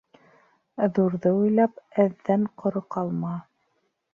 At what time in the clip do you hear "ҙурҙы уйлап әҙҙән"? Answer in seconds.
0.99-2.49